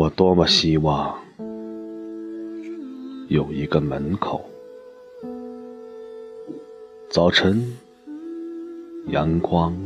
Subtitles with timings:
[0.00, 1.14] 我多么希望
[3.28, 4.42] 有一个门口，
[7.10, 7.76] 早晨
[9.08, 9.76] 阳光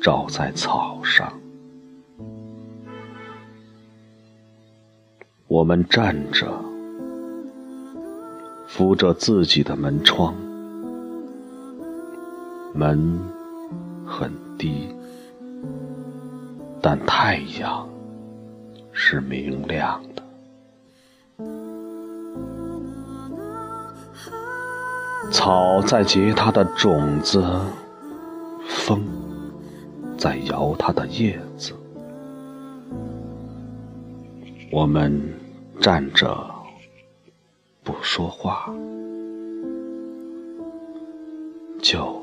[0.00, 1.37] 照在草上，
[5.48, 6.46] 我们站着，
[8.66, 10.34] 扶着自己的门窗，
[12.74, 13.18] 门
[14.06, 14.94] 很低，
[16.80, 17.88] 但太阳。
[19.00, 20.22] 是明亮的，
[25.30, 27.40] 草在结它的种子，
[28.66, 29.00] 风
[30.18, 31.72] 在摇它的叶子。
[34.70, 35.20] 我们
[35.80, 36.48] 站着
[37.82, 38.72] 不说话，
[41.80, 42.22] 就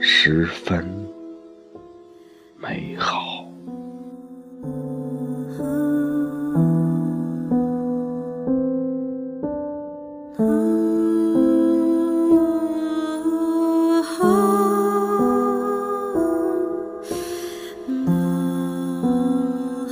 [0.00, 0.84] 十分
[2.58, 3.44] 美好。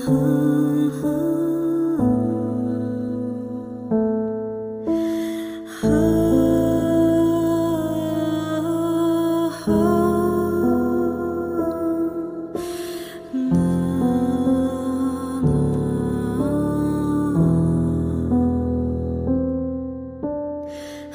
[0.05, 0.62] Oh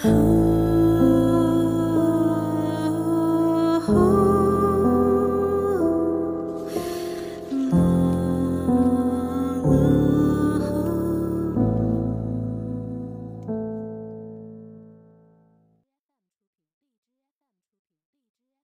[0.04, 0.47] Oh.